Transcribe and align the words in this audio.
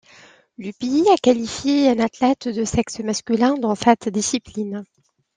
Le 0.57 0.71
pays 0.71 1.07
a 1.13 1.17
qualifié 1.17 1.87
un 1.89 1.99
athlète 1.99 2.47
de 2.47 2.65
sexe 2.65 3.01
masculin 3.01 3.53
dans 3.53 3.75
cette 3.75 4.09
discipline. 4.09 4.83